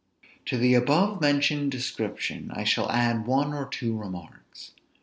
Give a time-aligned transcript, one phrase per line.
[0.47, 4.71] To the above mentioned description I shall add one or two remarks.